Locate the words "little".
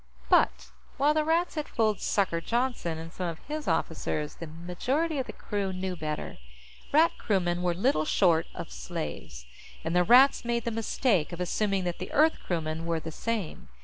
7.75-8.05